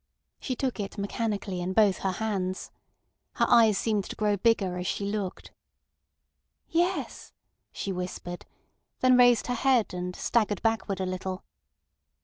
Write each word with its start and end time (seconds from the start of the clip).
She 0.39 0.55
took 0.55 0.79
it 0.79 0.97
mechanically 0.97 1.61
in 1.61 1.73
both 1.73 1.99
her 1.99 2.13
hands. 2.13 2.71
Her 3.33 3.45
eyes 3.47 3.77
seemed 3.77 4.05
to 4.05 4.15
grow 4.15 4.35
bigger 4.35 4.79
as 4.79 4.87
she 4.87 5.05
looked. 5.05 5.51
"Yes," 6.67 7.33
she 7.71 7.91
whispered, 7.91 8.47
then 9.01 9.15
raised 9.15 9.45
her 9.45 9.53
head, 9.53 9.93
and 9.93 10.15
staggered 10.15 10.63
backward 10.63 10.99
a 11.01 11.05
little. 11.05 11.43